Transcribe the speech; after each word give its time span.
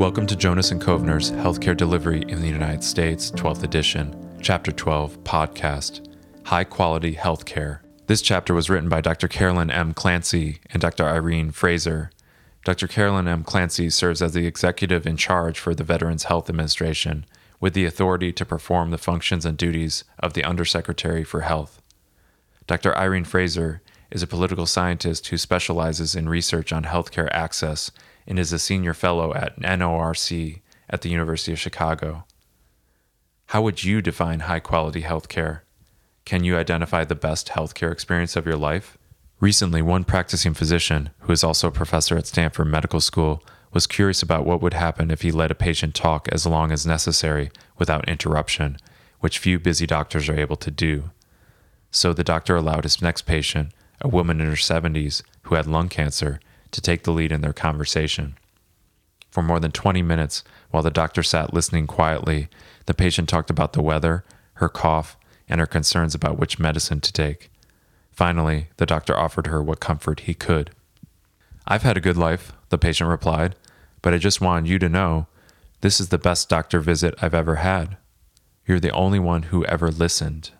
Welcome 0.00 0.26
to 0.28 0.34
Jonas 0.34 0.70
and 0.70 0.80
Kovner's 0.80 1.30
Healthcare 1.30 1.76
Delivery 1.76 2.22
in 2.26 2.40
the 2.40 2.48
United 2.48 2.82
States, 2.82 3.30
12th 3.32 3.64
edition, 3.64 4.38
Chapter 4.40 4.72
12, 4.72 5.22
Podcast 5.24 6.08
High 6.46 6.64
Quality 6.64 7.14
Healthcare. 7.14 7.80
This 8.06 8.22
chapter 8.22 8.54
was 8.54 8.70
written 8.70 8.88
by 8.88 9.02
Dr. 9.02 9.28
Carolyn 9.28 9.70
M. 9.70 9.92
Clancy 9.92 10.60
and 10.70 10.80
Dr. 10.80 11.04
Irene 11.04 11.50
Fraser. 11.50 12.10
Dr. 12.64 12.88
Carolyn 12.88 13.28
M. 13.28 13.44
Clancy 13.44 13.90
serves 13.90 14.22
as 14.22 14.32
the 14.32 14.46
executive 14.46 15.06
in 15.06 15.18
charge 15.18 15.58
for 15.58 15.74
the 15.74 15.84
Veterans 15.84 16.24
Health 16.24 16.48
Administration, 16.48 17.26
with 17.60 17.74
the 17.74 17.84
authority 17.84 18.32
to 18.32 18.46
perform 18.46 18.92
the 18.92 18.96
functions 18.96 19.44
and 19.44 19.58
duties 19.58 20.04
of 20.18 20.32
the 20.32 20.44
Undersecretary 20.44 21.24
for 21.24 21.42
Health. 21.42 21.82
Dr. 22.66 22.96
Irene 22.96 23.24
Fraser 23.24 23.82
is 24.10 24.22
a 24.22 24.26
political 24.26 24.64
scientist 24.64 25.26
who 25.26 25.36
specializes 25.36 26.14
in 26.14 26.26
research 26.26 26.72
on 26.72 26.84
healthcare 26.84 27.28
access 27.32 27.90
and 28.30 28.38
is 28.38 28.52
a 28.52 28.60
senior 28.60 28.94
fellow 28.94 29.34
at 29.34 29.60
NORC 29.60 30.62
at 30.88 31.02
the 31.02 31.08
University 31.08 31.50
of 31.50 31.58
Chicago. 31.58 32.24
How 33.46 33.60
would 33.60 33.82
you 33.82 34.00
define 34.00 34.40
high 34.40 34.60
quality 34.60 35.02
healthcare? 35.02 35.62
Can 36.24 36.44
you 36.44 36.56
identify 36.56 37.04
the 37.04 37.16
best 37.16 37.48
healthcare 37.48 37.90
experience 37.90 38.36
of 38.36 38.46
your 38.46 38.56
life? 38.56 38.96
Recently, 39.40 39.82
one 39.82 40.04
practicing 40.04 40.54
physician, 40.54 41.10
who 41.20 41.32
is 41.32 41.42
also 41.42 41.66
a 41.66 41.72
professor 41.72 42.16
at 42.16 42.28
Stanford 42.28 42.68
Medical 42.68 43.00
School, 43.00 43.42
was 43.72 43.88
curious 43.88 44.22
about 44.22 44.46
what 44.46 44.62
would 44.62 44.74
happen 44.74 45.10
if 45.10 45.22
he 45.22 45.32
let 45.32 45.50
a 45.50 45.56
patient 45.56 45.96
talk 45.96 46.28
as 46.28 46.46
long 46.46 46.70
as 46.70 46.86
necessary 46.86 47.50
without 47.78 48.08
interruption, 48.08 48.76
which 49.18 49.38
few 49.38 49.58
busy 49.58 49.86
doctors 49.86 50.28
are 50.28 50.38
able 50.38 50.56
to 50.56 50.70
do. 50.70 51.10
So 51.90 52.12
the 52.12 52.22
doctor 52.22 52.54
allowed 52.54 52.84
his 52.84 53.02
next 53.02 53.22
patient, 53.22 53.72
a 54.00 54.06
woman 54.06 54.40
in 54.40 54.46
her 54.46 54.52
70s 54.52 55.24
who 55.42 55.56
had 55.56 55.66
lung 55.66 55.88
cancer, 55.88 56.38
to 56.72 56.80
take 56.80 57.04
the 57.04 57.12
lead 57.12 57.32
in 57.32 57.40
their 57.40 57.52
conversation. 57.52 58.36
For 59.30 59.42
more 59.42 59.60
than 59.60 59.72
20 59.72 60.02
minutes, 60.02 60.42
while 60.70 60.82
the 60.82 60.90
doctor 60.90 61.22
sat 61.22 61.54
listening 61.54 61.86
quietly, 61.86 62.48
the 62.86 62.94
patient 62.94 63.28
talked 63.28 63.50
about 63.50 63.72
the 63.72 63.82
weather, 63.82 64.24
her 64.54 64.68
cough, 64.68 65.16
and 65.48 65.60
her 65.60 65.66
concerns 65.66 66.14
about 66.14 66.38
which 66.38 66.58
medicine 66.58 67.00
to 67.00 67.12
take. 67.12 67.50
Finally, 68.10 68.68
the 68.76 68.86
doctor 68.86 69.16
offered 69.16 69.46
her 69.46 69.62
what 69.62 69.80
comfort 69.80 70.20
he 70.20 70.34
could. 70.34 70.70
I've 71.66 71.82
had 71.82 71.96
a 71.96 72.00
good 72.00 72.16
life, 72.16 72.52
the 72.68 72.78
patient 72.78 73.08
replied, 73.08 73.54
but 74.02 74.14
I 74.14 74.18
just 74.18 74.40
wanted 74.40 74.68
you 74.68 74.78
to 74.80 74.88
know 74.88 75.26
this 75.80 76.00
is 76.00 76.08
the 76.08 76.18
best 76.18 76.48
doctor 76.48 76.80
visit 76.80 77.14
I've 77.22 77.34
ever 77.34 77.56
had. 77.56 77.96
You're 78.66 78.80
the 78.80 78.90
only 78.90 79.18
one 79.18 79.44
who 79.44 79.64
ever 79.64 79.90
listened. 79.90 80.50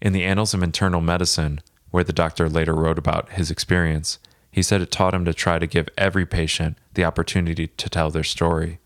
In 0.00 0.12
the 0.12 0.24
Annals 0.24 0.54
of 0.54 0.62
Internal 0.62 1.00
Medicine, 1.00 1.60
where 1.90 2.04
the 2.04 2.12
doctor 2.12 2.48
later 2.48 2.74
wrote 2.74 2.98
about 2.98 3.30
his 3.30 3.50
experience, 3.50 4.18
he 4.50 4.62
said 4.62 4.80
it 4.80 4.90
taught 4.90 5.14
him 5.14 5.24
to 5.24 5.34
try 5.34 5.58
to 5.58 5.66
give 5.66 5.88
every 5.96 6.26
patient 6.26 6.78
the 6.94 7.04
opportunity 7.04 7.66
to 7.66 7.88
tell 7.88 8.10
their 8.10 8.24
story. 8.24 8.78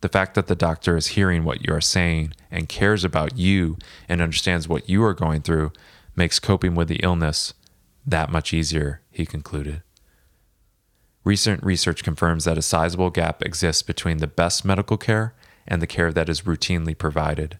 The 0.00 0.08
fact 0.08 0.34
that 0.34 0.46
the 0.46 0.56
doctor 0.56 0.96
is 0.96 1.08
hearing 1.08 1.44
what 1.44 1.66
you 1.66 1.72
are 1.72 1.80
saying 1.80 2.32
and 2.50 2.68
cares 2.68 3.04
about 3.04 3.38
you 3.38 3.76
and 4.08 4.20
understands 4.20 4.68
what 4.68 4.88
you 4.88 5.04
are 5.04 5.14
going 5.14 5.42
through 5.42 5.72
makes 6.16 6.40
coping 6.40 6.74
with 6.74 6.88
the 6.88 7.00
illness 7.02 7.54
that 8.04 8.30
much 8.30 8.52
easier, 8.52 9.00
he 9.10 9.24
concluded. 9.24 9.82
Recent 11.24 11.62
research 11.62 12.02
confirms 12.02 12.44
that 12.44 12.58
a 12.58 12.62
sizable 12.62 13.10
gap 13.10 13.42
exists 13.42 13.82
between 13.82 14.18
the 14.18 14.26
best 14.26 14.64
medical 14.64 14.96
care 14.96 15.34
and 15.68 15.80
the 15.80 15.86
care 15.86 16.12
that 16.12 16.28
is 16.28 16.42
routinely 16.42 16.98
provided. 16.98 17.58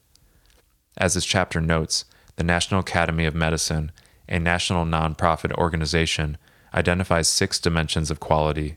As 0.99 1.15
this 1.15 1.25
chapter 1.25 1.61
notes, 1.61 2.05
the 2.37 2.43
National 2.43 2.81
Academy 2.81 3.25
of 3.25 3.37
Medicine, 3.37 3.93
a 4.29 4.41
national 4.41 4.85
nonprofit 4.85 5.53
organization, 5.53 6.39
identifies 6.75 7.29
six 7.29 7.59
dimensions 7.59 8.11
of 8.11 8.21
quality. 8.21 8.77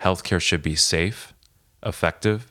Healthcare 0.00 0.40
should 0.40 0.62
be 0.62 0.74
safe, 0.74 1.34
effective, 1.84 2.50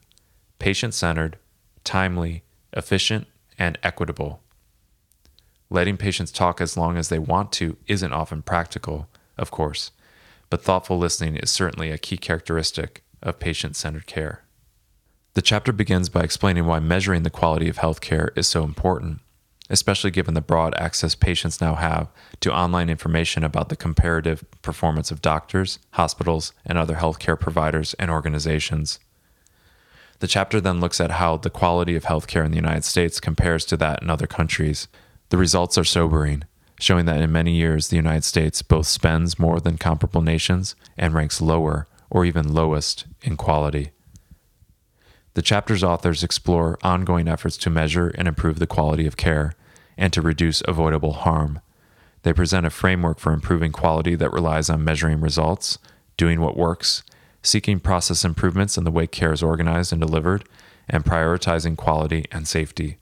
patient 0.60 0.94
centered, 0.94 1.38
timely, 1.84 2.44
efficient, 2.72 3.28
and 3.58 3.78
equitable. 3.84 4.42
Letting 5.70 5.98
patients 5.98 6.32
talk 6.32 6.62
as 6.62 6.78
long 6.78 6.98
as 6.98 7.10
they 7.10 7.20
want 7.20 7.52
to 7.54 7.78
isn't 7.88 8.14
often 8.14 8.42
practical, 8.42 9.08
of 9.38 9.52
course, 9.52 9.92
but 10.50 10.62
thoughtful 10.62 10.98
listening 10.98 11.36
is 11.36 11.50
certainly 11.50 11.90
a 11.90 11.98
key 11.98 12.18
characteristic 12.18 13.04
of 13.22 13.40
patient 13.40 13.76
centered 13.76 14.06
care. 14.06 14.44
The 15.34 15.42
chapter 15.42 15.72
begins 15.72 16.10
by 16.10 16.22
explaining 16.22 16.68
why 16.68 16.80
measuring 16.80 17.24
the 17.24 17.32
quality 17.32 17.68
of 17.70 17.78
healthcare 17.78 18.30
is 18.38 18.48
so 18.48 18.64
important 18.64 19.22
especially 19.74 20.12
given 20.12 20.36
the 20.36 20.40
broad 20.42 20.76
access 20.76 21.16
patients 21.16 21.60
now 21.60 21.74
have 21.74 22.08
to 22.40 22.54
online 22.54 22.92
information 22.92 23.44
about 23.44 23.70
the 23.70 23.76
comparative 23.76 24.46
performance 24.62 25.10
of 25.10 25.20
doctors, 25.20 25.80
hospitals, 25.94 26.54
and 26.64 26.78
other 26.78 26.94
healthcare 26.94 27.40
providers 27.40 27.96
and 27.96 28.12
organizations. 28.12 29.00
The 30.20 30.28
chapter 30.28 30.62
then 30.62 30.80
looks 30.80 31.02
at 31.02 31.12
how 31.12 31.38
the 31.38 31.50
quality 31.50 31.96
of 31.96 32.04
healthcare 32.04 32.46
in 32.46 32.52
the 32.52 32.58
United 32.58 32.84
States 32.84 33.20
compares 33.20 33.66
to 33.66 33.78
that 33.78 34.04
in 34.04 34.12
other 34.12 34.28
countries. 34.28 34.88
The 35.30 35.38
results 35.38 35.76
are 35.80 35.84
sobering, 35.84 36.44
showing 36.80 37.08
that 37.08 37.24
in 37.24 37.32
many 37.32 37.56
years 37.56 37.88
the 37.88 37.96
United 37.96 38.24
States 38.24 38.62
both 38.62 38.86
spends 38.86 39.40
more 39.40 39.60
than 39.60 39.80
comparable 39.80 40.22
nations 40.22 40.76
and 41.00 41.16
ranks 41.16 41.42
lower 41.42 41.88
or 42.12 42.26
even 42.26 42.54
lowest 42.54 43.06
in 43.24 43.38
quality. 43.38 43.90
The 45.34 45.42
chapter's 45.42 45.84
authors 45.84 46.24
explore 46.24 46.78
ongoing 46.84 47.28
efforts 47.28 47.58
to 47.58 47.72
measure 47.72 48.10
and 48.10 48.28
improve 48.28 48.60
the 48.60 48.68
quality 48.68 49.08
of 49.08 49.18
care 49.18 49.56
and 49.98 50.12
to 50.14 50.22
reduce 50.22 50.62
avoidable 50.68 51.14
harm. 51.14 51.60
They 52.24 52.34
present 52.34 52.66
a 52.66 52.70
framework 52.70 53.20
for 53.20 53.34
improving 53.34 53.72
quality 53.72 54.16
that 54.16 54.32
relies 54.32 54.70
on 54.70 54.84
measuring 54.84 55.20
results, 55.22 55.78
doing 56.18 56.42
what 56.42 56.58
works, 56.58 57.04
seeking 57.42 57.80
process 57.80 58.24
improvements 58.24 58.78
in 58.78 58.86
the 58.86 58.92
way 58.92 59.08
care 59.08 59.34
is 59.34 59.44
organized 59.44 59.92
and 59.92 60.02
delivered, 60.02 60.46
and 60.90 61.04
prioritizing 61.04 61.76
quality 61.76 62.26
and 62.32 62.48
safety. 62.48 62.98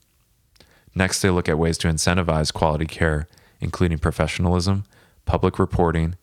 Next, 0.93 1.21
they 1.21 1.29
look 1.29 1.47
at 1.47 1.59
ways 1.59 1.77
to 1.79 1.87
incentivize 1.87 2.53
quality 2.53 2.85
care, 2.85 3.27
including 3.59 3.99
professionalism, 3.99 4.83
public 5.25 5.59
reporting, 5.59 6.15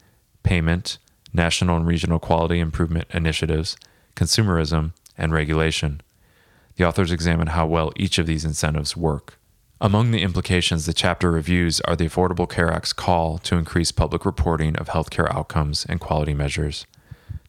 payment, 0.42 0.98
national 1.32 1.76
and 1.76 1.86
regional 1.86 2.18
quality 2.18 2.58
improvement 2.58 3.06
initiatives, 3.12 3.76
consumerism, 4.16 4.92
and 5.16 5.32
regulation. 5.32 6.00
The 6.76 6.84
authors 6.84 7.12
examine 7.12 7.48
how 7.48 7.66
well 7.66 7.92
each 7.96 8.18
of 8.18 8.26
these 8.26 8.44
incentives 8.44 8.96
work. 8.96 9.37
Among 9.80 10.10
the 10.10 10.22
implications 10.22 10.86
the 10.86 10.92
chapter 10.92 11.30
reviews 11.30 11.80
are 11.82 11.94
the 11.94 12.08
Affordable 12.08 12.50
Care 12.50 12.72
Act's 12.72 12.92
call 12.92 13.38
to 13.38 13.54
increase 13.54 13.92
public 13.92 14.26
reporting 14.26 14.74
of 14.74 14.88
healthcare 14.88 15.32
outcomes 15.32 15.86
and 15.88 16.00
quality 16.00 16.34
measures. 16.34 16.84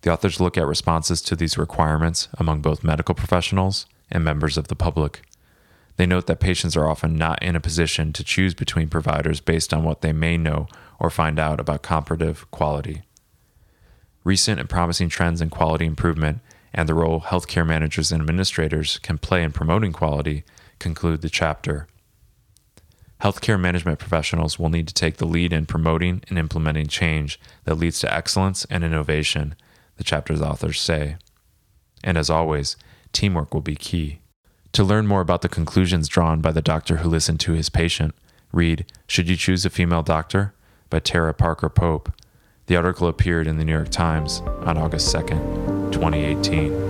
The 0.01 0.13
authors 0.13 0.39
look 0.39 0.56
at 0.56 0.68
responses 0.68 1.23
to 1.23 1.35
these 1.35 1.57
requirements 1.57 2.28
among 2.38 2.62
both 2.62 2.84
medical 2.84 3.16
professionals 3.16 3.88
and 4.12 4.23
members 4.23 4.57
of 4.57 4.68
the 4.68 4.75
public. 4.75 5.23
They 5.97 6.06
note 6.06 6.28
that 6.28 6.39
patients 6.39 6.78
are 6.78 6.88
often 6.88 7.16
not 7.16 7.41
in 7.41 7.56
a 7.56 7.59
position 7.59 8.13
to 8.13 8.23
choose 8.23 8.53
between 8.53 8.89
providers 8.89 9.39
based 9.41 9.73
on 9.73 9.84
what 9.84 10.01
they 10.01 10.13
may 10.13 10.38
know 10.38 10.68
or 11.00 11.09
find 11.09 11.39
out 11.39 11.59
about 11.59 11.81
comparative 11.81 12.50
quality. 12.51 13.01
Recent 14.23 14.59
and 14.59 14.69
promising 14.69 15.09
trends 15.09 15.41
in 15.41 15.50
quality 15.50 15.88
improvement 15.88 16.41
and 16.75 16.88
the 16.88 16.94
role 16.94 17.22
healthcare 17.22 17.66
managers 17.66 18.12
and 18.12 18.22
administrators 18.22 19.00
can 19.00 19.18
play 19.18 19.41
in 19.41 19.51
promoting 19.51 19.94
quality 19.94 20.44
conclude 20.78 21.22
the 21.23 21.29
chapter. 21.29 21.88
Healthcare 23.22 23.59
management 23.59 24.00
professionals 24.00 24.57
will 24.57 24.69
need 24.69 24.88
to 24.88 24.94
take 24.94 25.18
the 25.18 25.25
lead 25.25 25.52
in 25.52 25.66
promoting 25.66 26.24
and 26.30 26.38
implementing 26.38 26.88
change 26.88 27.40
that 27.66 27.75
leads 27.75 28.00
to 28.00 28.13
excellence 28.13 28.66
and 28.69 28.84
innovation, 28.84 29.56
the 29.97 30.06
chapter's 30.06 30.41
authors 30.41 30.80
say. 30.80 31.18
And 32.02 32.18
as 32.18 32.30
always, 32.30 32.78
teamwork 33.12 33.53
will 33.53 33.62
be 33.62 33.75
key. 33.75 34.22
To 34.74 34.83
learn 34.86 35.06
more 35.06 35.19
about 35.19 35.42
the 35.42 35.50
conclusions 35.50 36.07
drawn 36.07 36.39
by 36.39 36.51
the 36.51 36.62
doctor 36.62 36.98
who 36.98 37.10
listened 37.10 37.42
to 37.42 37.54
his 37.54 37.69
patient, 37.69 38.16
read 38.54 38.86
Should 39.06 39.27
You 39.27 39.36
Choose 39.36 39.65
a 39.65 39.69
Female 39.69 40.04
Doctor? 40.04 40.54
by 40.89 41.00
Tara 41.00 41.33
Parker 41.33 41.69
Pope. 41.69 42.12
The 42.68 42.75
article 42.75 43.07
appeared 43.07 43.48
in 43.48 43.57
the 43.57 43.65
New 43.65 43.74
York 43.74 43.89
Times 43.89 44.39
on 44.63 44.77
August 44.77 45.13
2nd, 45.13 45.92
2018. 45.92 46.88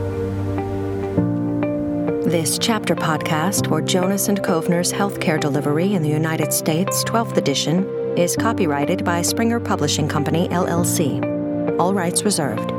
This 2.30 2.60
chapter 2.60 2.94
podcast 2.94 3.68
for 3.68 3.81
Jonas 3.81 4.28
and 4.28 4.40
Kovner's 4.40 4.94
Healthcare 4.94 5.40
Delivery 5.40 5.96
in 5.96 6.04
the 6.04 6.10
United 6.10 6.54
States, 6.54 7.04
12th 7.06 7.38
edition, 7.38 7.90
is 8.16 8.36
copyrighted 8.36 9.04
by 9.04 9.24
Springer 9.24 9.60
Publishing 9.60 10.08
Company, 10.08 10.48
LLC. 10.50 11.80
All 11.80 11.96
rights 11.96 12.22
reserved. 12.22 12.72